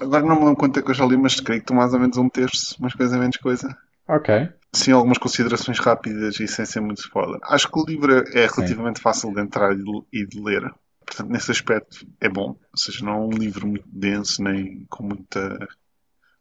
[0.00, 1.94] Agora não me lembro quanto é que eu já li, mas creio que estou mais
[1.94, 3.76] ou menos um terço, mais coisa menos coisa.
[4.06, 4.48] Ok.
[4.72, 7.38] Sim, algumas considerações rápidas e sem ser muito spoiler.
[7.44, 9.72] Acho que o livro é relativamente fácil de entrar
[10.12, 10.62] e de, ler.
[11.06, 12.50] Portanto, nesse aspecto é bom.
[12.50, 15.68] Ou seja, não é um livro muito denso nem com muita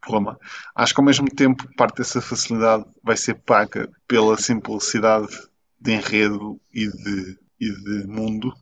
[0.01, 0.39] problema.
[0.75, 5.27] Acho que ao mesmo tempo parte dessa facilidade vai ser paga pela simplicidade
[5.81, 8.53] de enredo e de, e de mundo.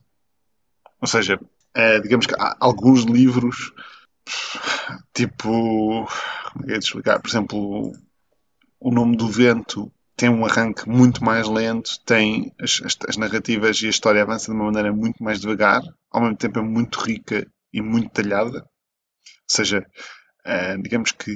[1.02, 1.34] Ou seja,
[1.74, 3.56] é, digamos que há alguns livros
[5.12, 6.06] tipo
[6.52, 7.20] como é é de explicar?
[7.20, 7.92] Por exemplo,
[8.80, 13.80] o nome do vento tem um arranque muito mais lento, tem as, as- as narrativas
[13.82, 17.00] e a história avança de uma maneira muito mais devagar, ao mesmo tempo é muito
[17.00, 18.58] rica e muito detalhada.
[18.60, 18.66] Ou
[19.56, 19.86] seja,
[20.44, 21.32] eh, digamos que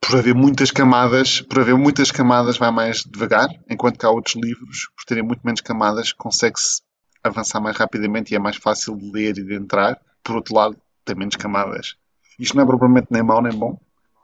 [0.00, 4.36] por haver muitas camadas, por haver muitas camadas vai mais devagar, enquanto que há outros
[4.36, 6.82] livros, por terem muito menos camadas, consegue-se
[7.22, 9.98] avançar mais rapidamente e é mais fácil de ler e de entrar.
[10.22, 11.96] Por outro lado, tem menos camadas.
[12.38, 13.78] Isto não é propriamente nem mau nem bom,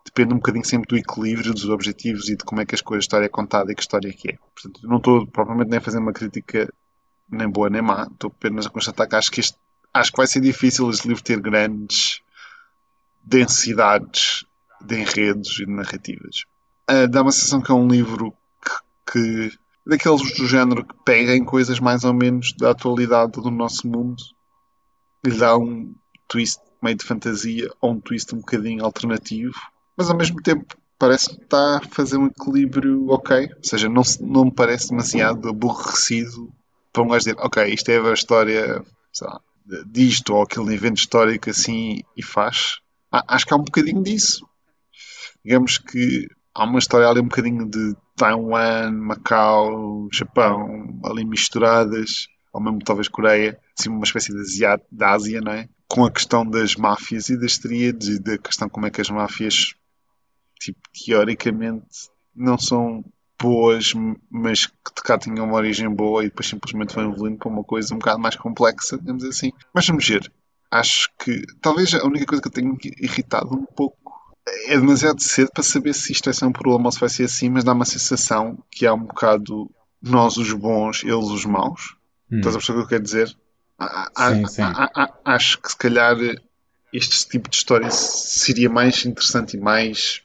[0.05, 3.05] depende um bocadinho sempre do equilíbrio, dos objetivos e de como é que as coisas,
[3.05, 4.39] a história é contada e que história é que é.
[4.55, 6.73] Portanto, não estou propriamente nem a fazer uma crítica
[7.31, 9.57] nem boa nem má, estou apenas a constatar que acho que, este,
[9.95, 12.21] acho que vai ser difícil este livro ter grandes
[13.23, 14.45] densidades
[14.81, 16.45] de enredos e de narrativas.
[16.87, 21.35] Ah, dá uma sensação que é um livro que, que daqueles do género que pega
[21.35, 24.23] em coisas mais ou menos da atualidade do nosso mundo
[25.25, 25.95] e dá um
[26.29, 29.55] twist meio de fantasia ou um twist um bocadinho alternativo,
[29.97, 34.03] mas ao mesmo tempo parece que está a fazer um equilíbrio ok, ou seja, não,
[34.21, 36.53] não me parece demasiado aborrecido
[36.93, 39.41] para um gajo dizer, ok, isto é a história sei lá,
[39.87, 42.81] disto ou aquele evento histórico assim e faz.
[43.11, 44.47] Acho que há um bocadinho disso.
[45.45, 52.61] Digamos que há uma história ali um bocadinho de Taiwan, Macau, Japão, ali misturadas, ou
[52.61, 55.69] mesmo talvez Coreia, assim uma espécie de Ásia, não é?
[55.89, 59.11] Com a questão das máfias e das tríades e da questão como é que as
[59.11, 59.75] máfias,
[60.59, 63.05] tipo, teoricamente não são
[63.41, 63.95] boas,
[64.31, 67.65] mas que de cá tinham uma origem boa e depois simplesmente foi evoluindo para uma
[67.65, 69.51] coisa um bocado mais complexa, digamos assim.
[69.73, 70.31] Mas vamos ver.
[70.71, 73.97] Acho que talvez a única coisa que eu tenho irritado um pouco
[74.67, 77.25] é demasiado cedo para saber se isto vai ser um problema ou se vai ser
[77.25, 79.71] assim, mas dá uma sensação que há um bocado
[80.03, 81.97] nós os bons, eles os maus.
[82.31, 82.39] Hum.
[82.39, 83.37] Estás a perceber o que eu quero dizer?
[83.79, 84.11] A-
[84.49, 86.17] Sim, a- a- a- acho que se calhar
[86.93, 90.23] este tipo de história seria mais interessante e mais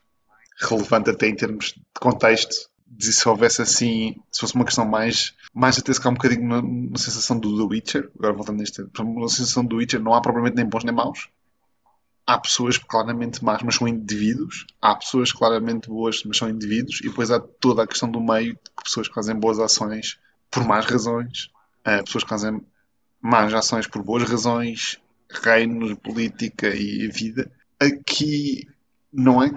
[0.60, 5.34] relevante até em termos de contexto de se houvesse assim, se fosse uma questão mais,
[5.54, 9.28] mais até se calhar um bocadinho na, sensação do The Witcher, agora voltando neste, na
[9.28, 11.28] sensação do Witcher não há propriamente nem bons nem maus.
[12.28, 14.66] Há pessoas claramente más, mas são indivíduos.
[14.82, 17.00] Há pessoas claramente boas, mas são indivíduos.
[17.02, 20.20] E depois há toda a questão do meio, de pessoas que fazem boas ações
[20.50, 21.52] por más razões.
[21.84, 22.62] Há pessoas que fazem
[23.22, 25.00] más ações por boas razões.
[25.30, 27.52] Reinos, política e vida.
[27.80, 28.68] Aqui
[29.14, 29.52] não é...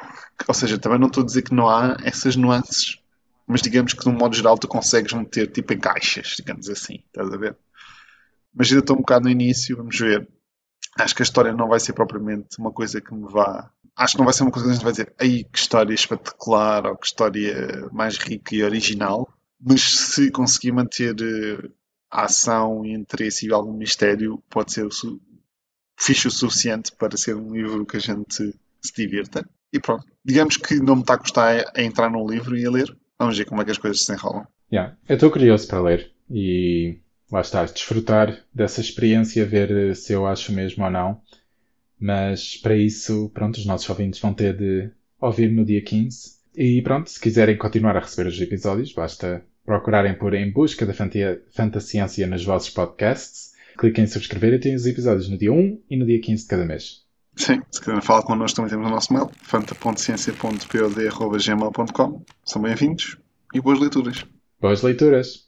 [0.47, 2.99] Ou seja, também não estou a dizer que não há essas nuances.
[3.47, 7.03] Mas digamos que, de um modo geral, tu consegues meter tipo em caixas, digamos assim.
[7.07, 7.57] Estás a ver?
[8.55, 10.29] Mas ainda estou um bocado no início, vamos ver.
[10.99, 13.71] Acho que a história não vai ser propriamente uma coisa que me vá.
[13.97, 15.95] Acho que não vai ser uma coisa que a gente vai dizer, aí que história
[15.95, 19.33] espetacular ou que história mais rica e original.
[19.61, 21.69] Mas se conseguir manter eh,
[22.11, 25.21] ação, interesse e algum mistério pode ser o su
[25.99, 29.45] fixe o suficiente para ser um livro que a gente se divirta.
[29.73, 32.71] E pronto, digamos que não me está a custar a entrar num livro e a
[32.71, 32.97] ler.
[33.19, 34.47] Vamos ver como é que as coisas se enrolam.
[34.73, 34.97] Yeah.
[35.09, 40.53] Eu estou curioso para ler e lá está, desfrutar dessa experiência, ver se eu acho
[40.53, 41.21] mesmo ou não.
[41.99, 44.89] Mas para isso, pronto, os nossos ouvintes vão ter de
[45.21, 46.39] ouvir no dia 15.
[46.55, 50.95] E pronto, se quiserem continuar a receber os episódios, basta procurarem por Em Busca da
[50.95, 53.53] Fantasciência nos vossos podcasts.
[53.77, 56.49] Cliquem em subscrever e têm os episódios no dia 1 e no dia 15 de
[56.49, 57.07] cada mês.
[57.37, 62.25] Sim, se quiserem falar connosco também temos o nosso mail, fanta.ciência.pod.gmail.com.
[62.45, 63.17] São bem-vindos
[63.55, 64.25] e boas leituras.
[64.61, 65.48] Boas leituras!